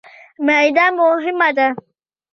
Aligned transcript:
معده 0.45 0.83
مهمه 0.99 1.49
ده. 1.57 1.67